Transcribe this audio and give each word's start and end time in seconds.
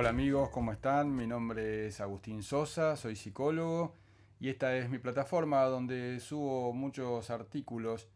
Hola 0.00 0.08
amigos, 0.08 0.48
¿cómo 0.48 0.72
están? 0.72 1.14
Mi 1.14 1.26
nombre 1.26 1.86
es 1.86 2.00
Agustín 2.00 2.42
Sosa, 2.42 2.96
soy 2.96 3.16
psicólogo 3.16 3.94
y 4.40 4.48
esta 4.48 4.74
es 4.74 4.88
mi 4.88 4.96
plataforma 4.96 5.62
donde 5.64 6.20
subo 6.20 6.72
muchos 6.72 7.28
artículos 7.28 8.08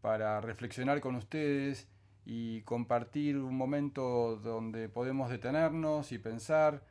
para 0.00 0.40
reflexionar 0.40 1.02
con 1.02 1.14
ustedes 1.14 1.88
y 2.24 2.62
compartir 2.62 3.36
un 3.36 3.54
momento 3.54 4.36
donde 4.36 4.88
podemos 4.88 5.28
detenernos 5.28 6.10
y 6.10 6.18
pensar 6.18 6.82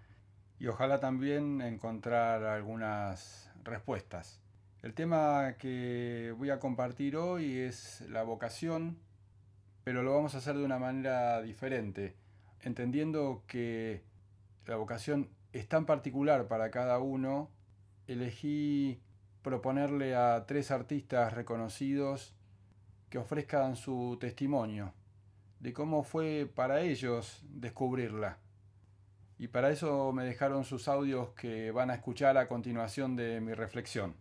y 0.60 0.68
ojalá 0.68 1.00
también 1.00 1.60
encontrar 1.62 2.44
algunas 2.44 3.52
respuestas. 3.64 4.40
El 4.84 4.94
tema 4.94 5.56
que 5.58 6.36
voy 6.38 6.52
a 6.52 6.60
compartir 6.60 7.18
hoy 7.18 7.58
es 7.58 8.02
la 8.10 8.22
vocación, 8.22 9.00
pero 9.84 10.04
lo 10.04 10.14
vamos 10.14 10.36
a 10.36 10.38
hacer 10.38 10.56
de 10.56 10.66
una 10.66 10.78
manera 10.78 11.42
diferente, 11.42 12.16
entendiendo 12.62 13.42
que 13.48 14.04
la 14.66 14.76
vocación 14.76 15.30
es 15.54 15.68
tan 15.68 15.86
particular 15.86 16.48
para 16.48 16.72
cada 16.72 17.00
uno, 17.00 17.50
elegí 18.08 19.02
proponerle 19.42 20.16
a 20.16 20.46
tres 20.48 20.72
artistas 20.72 21.34
reconocidos 21.34 22.36
que 23.10 23.18
ofrezcan 23.18 23.76
su 23.76 24.18
testimonio 24.20 24.94
de 25.60 25.74
cómo 25.74 26.04
fue 26.04 26.52
para 26.54 26.82
ellos 26.82 27.44
descubrirla. 27.50 28.38
Y 29.38 29.48
para 29.48 29.70
eso 29.72 30.12
me 30.14 30.24
dejaron 30.24 30.64
sus 30.64 30.88
audios 30.88 31.30
que 31.30 31.72
van 31.72 31.90
a 31.90 31.96
escuchar 31.96 32.38
a 32.38 32.48
continuación 32.48 33.16
de 33.16 33.42
mi 33.42 33.54
reflexión. 33.54 34.16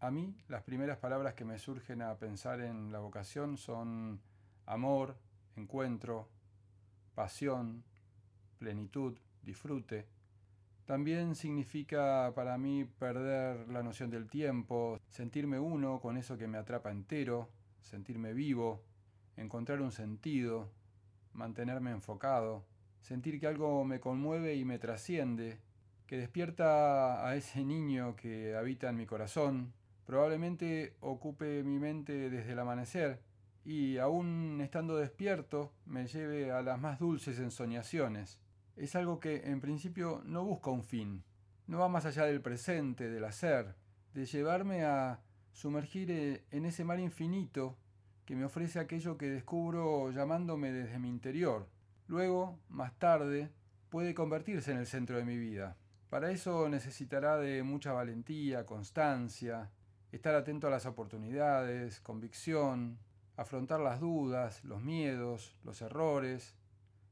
A 0.00 0.10
mí 0.10 0.36
las 0.48 0.62
primeras 0.62 0.98
palabras 0.98 1.34
que 1.34 1.44
me 1.44 1.58
surgen 1.58 2.02
a 2.02 2.14
pensar 2.16 2.60
en 2.60 2.92
la 2.92 3.00
vocación 3.00 3.56
son 3.56 4.20
amor, 4.66 5.16
encuentro, 5.56 6.28
pasión, 7.14 7.82
plenitud, 8.58 9.16
disfrute. 9.42 10.06
También 10.86 11.36
significa 11.36 12.32
para 12.34 12.58
mí 12.58 12.84
perder 12.84 13.68
la 13.68 13.82
noción 13.82 14.10
del 14.10 14.28
tiempo, 14.28 14.98
sentirme 15.08 15.60
uno 15.60 16.00
con 16.00 16.16
eso 16.16 16.36
que 16.36 16.48
me 16.48 16.58
atrapa 16.58 16.90
entero, 16.90 17.48
sentirme 17.80 18.32
vivo, 18.32 18.82
encontrar 19.36 19.80
un 19.82 19.92
sentido, 19.92 20.72
mantenerme 21.32 21.92
enfocado, 21.92 22.64
sentir 23.02 23.38
que 23.38 23.46
algo 23.46 23.84
me 23.84 24.00
conmueve 24.00 24.56
y 24.56 24.64
me 24.64 24.78
trasciende, 24.78 25.60
que 26.06 26.16
despierta 26.18 27.24
a 27.24 27.36
ese 27.36 27.64
niño 27.64 28.16
que 28.16 28.56
habita 28.56 28.88
en 28.88 28.96
mi 28.96 29.06
corazón, 29.06 29.72
probablemente 30.06 30.96
ocupe 30.98 31.62
mi 31.62 31.78
mente 31.78 32.30
desde 32.30 32.50
el 32.50 32.58
amanecer 32.58 33.20
y 33.64 33.98
aún 33.98 34.60
estando 34.60 34.96
despierto 34.96 35.72
me 35.86 36.08
lleve 36.08 36.50
a 36.50 36.62
las 36.62 36.80
más 36.80 36.98
dulces 36.98 37.38
ensoñaciones 37.38 38.40
es 38.80 38.96
algo 38.96 39.20
que 39.20 39.42
en 39.44 39.60
principio 39.60 40.22
no 40.24 40.42
busca 40.42 40.70
un 40.70 40.82
fin, 40.82 41.22
no 41.66 41.78
va 41.80 41.88
más 41.88 42.06
allá 42.06 42.24
del 42.24 42.40
presente, 42.40 43.10
del 43.10 43.24
hacer, 43.24 43.74
de 44.14 44.24
llevarme 44.24 44.84
a 44.84 45.20
sumergir 45.52 46.10
eh, 46.10 46.44
en 46.50 46.64
ese 46.64 46.82
mar 46.84 46.98
infinito 46.98 47.76
que 48.24 48.34
me 48.34 48.46
ofrece 48.46 48.78
aquello 48.78 49.18
que 49.18 49.28
descubro 49.28 50.10
llamándome 50.12 50.72
desde 50.72 50.98
mi 50.98 51.10
interior. 51.10 51.68
Luego, 52.06 52.58
más 52.70 52.98
tarde, 52.98 53.50
puede 53.90 54.14
convertirse 54.14 54.72
en 54.72 54.78
el 54.78 54.86
centro 54.86 55.18
de 55.18 55.26
mi 55.26 55.36
vida. 55.36 55.76
Para 56.08 56.30
eso 56.30 56.68
necesitará 56.70 57.36
de 57.36 57.62
mucha 57.62 57.92
valentía, 57.92 58.64
constancia, 58.64 59.70
estar 60.10 60.34
atento 60.34 60.68
a 60.68 60.70
las 60.70 60.86
oportunidades, 60.86 62.00
convicción, 62.00 62.98
afrontar 63.36 63.80
las 63.80 64.00
dudas, 64.00 64.64
los 64.64 64.82
miedos, 64.82 65.54
los 65.64 65.82
errores, 65.82 66.56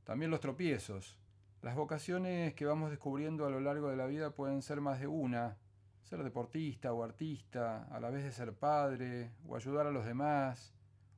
también 0.05 0.31
los 0.31 0.41
tropiezos, 0.41 1.19
las 1.61 1.75
vocaciones 1.75 2.55
que 2.55 2.67
vamos 2.67 2.91
descubriendo 2.91 3.45
a 3.45 3.51
lo 3.51 3.59
largo 3.59 3.91
de 3.91 3.97
la 3.97 4.07
vida 4.07 4.31
pueden 4.31 4.63
ser 4.63 4.81
más 4.81 5.01
de 5.01 5.09
una. 5.09 5.57
Ser 6.05 6.23
deportista 6.23 6.93
o 6.93 7.03
artista, 7.03 7.85
a 7.91 7.99
la 7.99 8.11
vez 8.11 8.23
de 8.23 8.31
ser 8.31 8.55
padre, 8.55 9.33
o 9.47 9.57
ayudar 9.57 9.87
a 9.87 9.91
los 9.91 10.07
demás, 10.07 10.73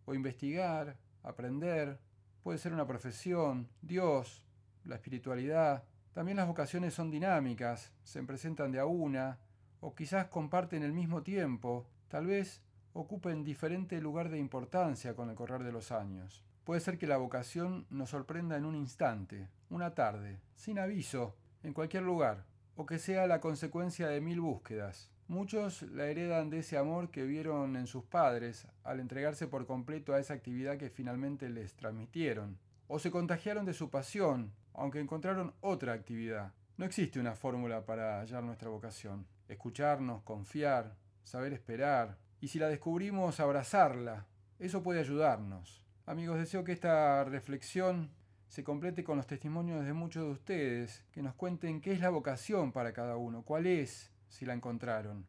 o 0.06 0.14
investigar, 0.14 0.96
aprender. 1.22 1.98
Puede 2.42 2.58
ser 2.58 2.72
una 2.72 2.86
profesión, 2.86 3.68
Dios, 3.82 4.42
la 4.84 4.94
espiritualidad. 4.94 5.84
También 6.14 6.38
las 6.38 6.48
vocaciones 6.48 6.94
son 6.94 7.10
dinámicas, 7.10 7.92
se 8.02 8.22
presentan 8.22 8.72
de 8.72 8.80
a 8.80 8.86
una, 8.86 9.38
o 9.80 9.94
quizás 9.94 10.26
comparten 10.28 10.82
el 10.82 10.92
mismo 10.92 11.22
tiempo, 11.22 11.86
tal 12.08 12.26
vez 12.26 12.62
ocupen 12.94 13.44
diferente 13.44 14.00
lugar 14.00 14.30
de 14.30 14.38
importancia 14.38 15.14
con 15.14 15.28
el 15.28 15.36
correr 15.36 15.62
de 15.62 15.72
los 15.72 15.92
años. 15.92 16.44
Puede 16.70 16.82
ser 16.82 16.98
que 16.98 17.08
la 17.08 17.16
vocación 17.16 17.84
nos 17.91 18.10
sorprenda 18.10 18.56
en 18.56 18.64
un 18.64 18.76
instante, 18.76 19.48
una 19.70 19.92
tarde, 19.97 20.38
sin 20.54 20.78
aviso, 20.78 21.34
en 21.64 21.72
cualquier 21.72 22.04
lugar, 22.04 22.44
o 22.76 22.86
que 22.86 23.00
sea 23.00 23.26
la 23.26 23.41
consecuencia 23.41 24.06
de 24.06 24.20
mil 24.20 24.41
búsquedas. 24.41 25.10
Muchos 25.26 25.82
la 25.82 26.06
heredan 26.06 26.48
de 26.48 26.60
ese 26.60 26.78
amor 26.78 27.10
que 27.10 27.25
vieron 27.25 27.75
en 27.75 27.88
sus 27.88 28.04
padres 28.04 28.69
al 28.84 29.00
entregarse 29.00 29.48
por 29.48 29.66
completo 29.66 30.14
a 30.14 30.20
esa 30.20 30.34
actividad 30.34 30.76
que 30.76 30.91
finalmente 30.91 31.48
les 31.48 31.75
transmitieron, 31.75 32.56
o 32.87 33.00
se 33.00 33.10
contagiaron 33.10 33.66
de 33.66 33.75
su 33.75 33.91
pasión, 33.91 34.52
aunque 34.72 35.00
encontraron 35.00 35.52
otra 35.62 35.92
actividad. 35.92 36.52
No 36.76 36.84
existe 36.84 37.19
una 37.19 37.34
fórmula 37.34 37.84
para 37.84 38.20
hallar 38.20 38.44
nuestra 38.44 38.69
vocación. 38.69 39.26
Escucharnos, 39.48 40.22
confiar, 40.22 40.94
saber 41.25 41.52
esperar, 41.52 42.16
y 42.41 42.47
si 42.47 42.60
la 42.60 42.69
descubrimos, 42.69 43.41
abrazarla. 43.41 44.28
Eso 44.60 44.84
puede 44.84 45.00
ayudarnos. 45.00 45.81
Amigos, 46.10 46.38
deseo 46.41 46.65
que 46.65 46.72
esta 46.72 47.22
reflexión 47.22 48.10
se 48.48 48.65
complete 48.65 49.04
con 49.04 49.16
los 49.16 49.28
testimonios 49.28 49.84
de 49.84 49.93
muchos 49.93 50.25
de 50.25 50.31
ustedes, 50.32 51.04
que 51.12 51.22
nos 51.22 51.37
cuenten 51.37 51.81
qué 51.81 51.93
es 51.93 52.00
la 52.00 52.10
vocación 52.10 52.72
para 52.72 52.93
cada 52.93 53.16
uno, 53.16 53.44
cuál 53.44 53.69
es, 53.69 54.10
si 54.26 54.44
la 54.44 54.54
encontraron, 54.54 55.25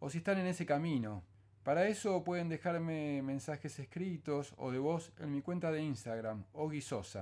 o 0.00 0.10
si 0.10 0.18
están 0.18 0.38
en 0.38 0.48
ese 0.48 0.66
camino. 0.66 1.22
Para 1.62 1.86
eso 1.86 2.24
pueden 2.24 2.48
dejarme 2.48 3.22
mensajes 3.22 3.78
escritos 3.78 4.52
o 4.56 4.72
de 4.72 4.80
voz 4.80 5.12
en 5.20 5.30
mi 5.30 5.42
cuenta 5.42 5.70
de 5.70 5.80
Instagram, 5.80 6.42
O-G-U-I-S-O-S-A. 6.54 7.20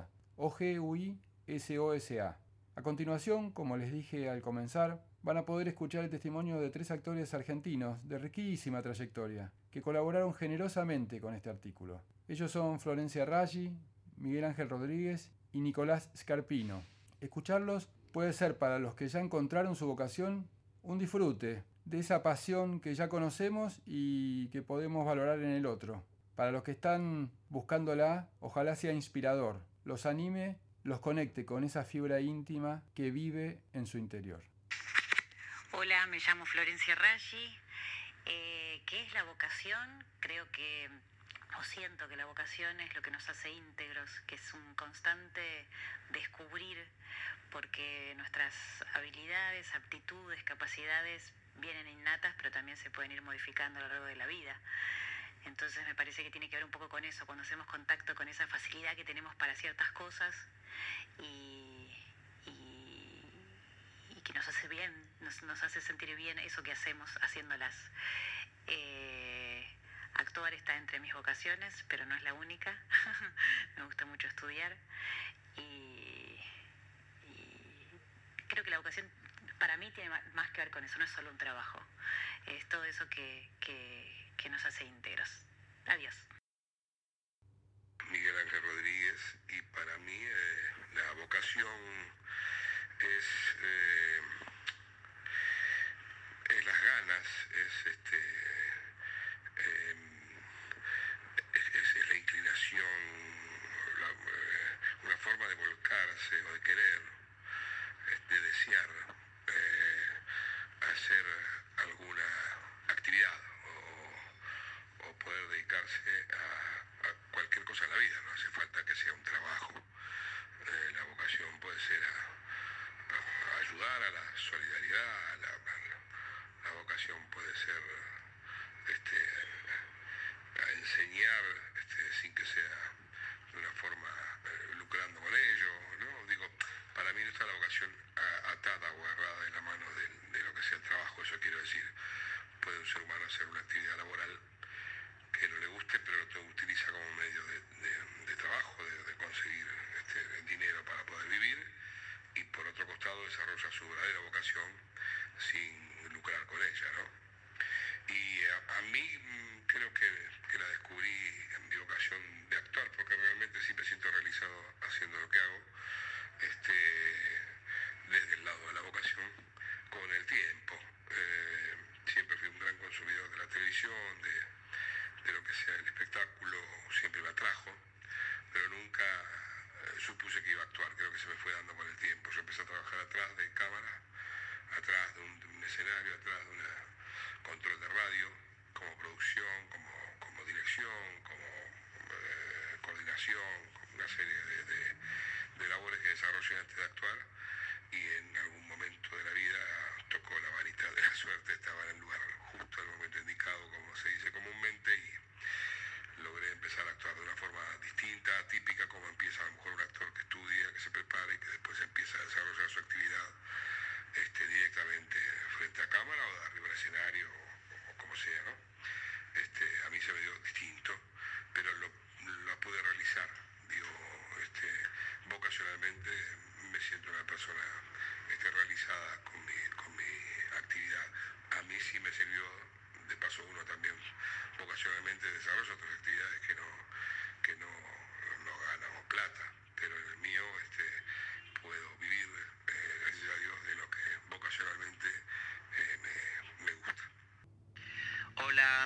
A 2.74 2.82
continuación, 2.82 3.50
como 3.50 3.76
les 3.76 3.92
dije 3.92 4.30
al 4.30 4.40
comenzar, 4.40 5.04
van 5.22 5.36
a 5.36 5.44
poder 5.44 5.68
escuchar 5.68 6.04
el 6.04 6.10
testimonio 6.10 6.60
de 6.60 6.70
tres 6.70 6.90
actores 6.90 7.34
argentinos 7.34 7.98
de 8.08 8.18
riquísima 8.18 8.82
trayectoria, 8.82 9.52
que 9.70 9.82
colaboraron 9.82 10.34
generosamente 10.34 11.20
con 11.20 11.34
este 11.34 11.50
artículo. 11.50 12.00
Ellos 12.28 12.50
son 12.50 12.80
Florencia 12.80 13.24
Raggi, 13.24 13.72
Miguel 14.16 14.44
Ángel 14.44 14.68
Rodríguez 14.68 15.30
y 15.52 15.60
Nicolás 15.60 16.10
Scarpino. 16.16 16.84
Escucharlos 17.20 17.88
puede 18.12 18.32
ser 18.32 18.58
para 18.58 18.78
los 18.78 18.94
que 18.94 19.08
ya 19.08 19.20
encontraron 19.20 19.76
su 19.76 19.86
vocación 19.86 20.48
un 20.82 20.98
disfrute 20.98 21.64
de 21.84 21.98
esa 21.98 22.22
pasión 22.22 22.80
que 22.80 22.94
ya 22.94 23.08
conocemos 23.08 23.80
y 23.86 24.48
que 24.48 24.62
podemos 24.62 25.06
valorar 25.06 25.38
en 25.40 25.50
el 25.50 25.66
otro. 25.66 26.04
Para 26.36 26.52
los 26.52 26.62
que 26.62 26.72
están 26.72 27.30
buscándola, 27.48 28.28
ojalá 28.40 28.76
sea 28.76 28.92
inspirador, 28.92 29.60
los 29.84 30.06
anime, 30.06 30.58
los 30.84 31.00
conecte 31.00 31.44
con 31.44 31.64
esa 31.64 31.84
fibra 31.84 32.20
íntima 32.20 32.82
que 32.94 33.10
vive 33.10 33.60
en 33.72 33.86
su 33.86 33.98
interior. 33.98 34.40
Hola, 35.72 36.06
me 36.06 36.18
llamo 36.18 36.46
Florencia 36.46 36.94
Raggi. 36.94 37.58
Eh, 38.24 38.82
¿Qué 38.86 39.02
es 39.02 39.12
la 39.12 39.22
vocación? 39.24 40.02
Creo 40.18 40.50
que 40.50 40.88
o 41.58 41.62
siento 41.62 42.08
que 42.08 42.16
la 42.16 42.24
vocación 42.24 42.80
es 42.80 42.94
lo 42.94 43.02
que 43.02 43.10
nos 43.10 43.28
hace 43.28 43.50
íntegros, 43.50 44.10
que 44.26 44.36
es 44.36 44.54
un 44.54 44.74
constante 44.76 45.66
descubrir, 46.10 46.86
porque 47.50 48.14
nuestras 48.16 48.54
habilidades, 48.94 49.74
aptitudes, 49.74 50.42
capacidades 50.44 51.34
vienen 51.56 51.86
innatas, 51.86 52.34
pero 52.38 52.50
también 52.50 52.78
se 52.78 52.90
pueden 52.90 53.12
ir 53.12 53.20
modificando 53.20 53.78
a 53.78 53.82
lo 53.82 53.88
largo 53.88 54.06
de 54.06 54.16
la 54.16 54.26
vida. 54.26 54.56
Entonces 55.44 55.86
me 55.86 55.94
parece 55.94 56.24
que 56.24 56.30
tiene 56.30 56.48
que 56.48 56.56
ver 56.56 56.64
un 56.64 56.70
poco 56.70 56.88
con 56.88 57.04
eso, 57.04 57.26
cuando 57.26 57.42
hacemos 57.42 57.66
contacto 57.66 58.14
con 58.14 58.26
esa 58.26 58.46
facilidad 58.46 58.96
que 58.96 59.04
tenemos 59.04 59.34
para 59.36 59.54
ciertas 59.54 59.90
cosas 59.92 60.34
y, 61.18 61.74
que 64.28 64.34
nos 64.34 64.46
hace 64.46 64.68
nos, 65.42 65.62
hace 65.62 65.80
sentir 65.80 66.14
bien 66.16 66.38
eso 66.38 66.62
que 66.62 66.72
hacemos 66.72 67.10
haciéndolas. 67.22 67.74
Eh, 68.66 69.38
Actuar 70.14 70.52
está 70.52 70.76
entre 70.76 70.98
mis 70.98 71.14
vocaciones, 71.14 71.84
pero 71.88 72.04
no 72.06 72.14
es 72.16 72.22
la 72.22 72.34
única. 72.34 72.76
me 73.76 73.84
gusta 73.84 74.04
mucho 74.06 74.26
estudiar 74.26 74.76
y, 75.56 76.42
creo 78.48 78.64
que 78.64 78.70
la 78.70 78.78
vocación 78.78 79.08
para 79.60 79.76
mí 79.76 79.90
tiene 79.92 80.10
más 80.34 80.50
que 80.50 80.60
ver 80.60 80.70
con 80.70 80.82
eso, 80.82 80.98
no 80.98 81.04
es 81.04 81.10
solo 81.10 81.30
un 81.30 81.38
trabajo, 81.38 81.80
es 82.46 82.68
todo 82.68 82.84
eso 82.84 83.08
que, 83.08 83.48
nos 84.50 84.64
hace 84.64 84.84
íntegros. 84.84 85.28
Adiós. 85.86 86.14
Miguel 88.10 88.38
Ángel 88.38 88.62
Rodríguez 88.62 89.36
y 89.50 89.62
para 89.62 89.98
mí 89.98 90.16
eh, 90.16 90.72
la 90.94 91.12
vocación 91.12 91.80
es, 92.98 93.56
eh, 93.60 93.87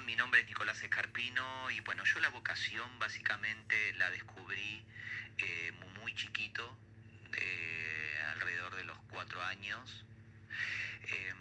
mi 0.05 0.17
nombre 0.17 0.41
es 0.41 0.47
Nicolás 0.47 0.83
Escarpino 0.83 1.71
y 1.71 1.81
bueno, 1.81 2.05
yo 2.05 2.19
la 2.21 2.29
vocación 2.31 2.99
básicamente 2.99 3.93
la 3.95 4.11
descubrí 4.11 4.85
eh, 5.39 5.73
muy, 6.01 6.15
chiquito, 6.15 6.77
alrededor 8.33 8.75
de 8.77 8.85
los 8.85 8.99
cuatro 9.11 9.43
años. 9.43 10.05
Em, 11.05 11.37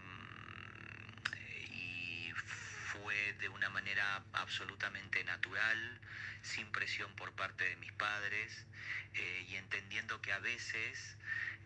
y 1.71 2.31
fue 2.35 3.33
de 3.39 3.49
una 3.49 3.69
manera 3.69 4.23
absolutamente 4.33 5.23
natural, 5.23 5.99
sin 6.41 6.71
presión 6.71 7.13
por 7.15 7.31
parte 7.33 7.63
de 7.63 7.75
mis 7.77 7.91
padres 7.93 8.65
eh, 9.13 9.45
y 9.49 9.55
entendiendo 9.55 10.21
que 10.21 10.33
a 10.33 10.39
veces 10.39 11.17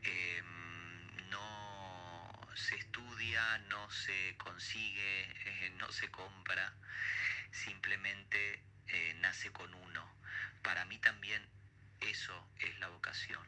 em, 0.04 0.75
se 2.56 2.76
estudia, 2.76 3.58
no 3.70 3.90
se 3.92 4.36
consigue, 4.38 5.24
eh, 5.46 5.74
no 5.78 5.92
se 5.92 6.10
compra, 6.10 6.74
simplemente 7.52 8.64
eh, 8.88 9.14
nace 9.20 9.52
con 9.52 9.74
uno. 9.74 10.10
Para 10.64 10.86
mí 10.86 10.98
también 11.00 11.42
eso 12.02 12.48
es 12.60 12.78
la 12.80 12.88
vocación. 12.88 13.46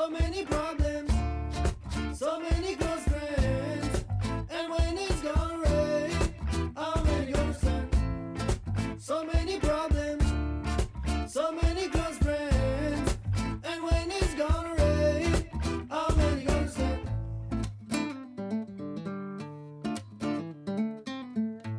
So 0.00 0.08
many 0.08 0.46
problems, 0.46 0.79